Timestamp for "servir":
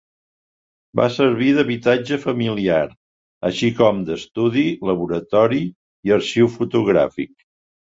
1.17-1.49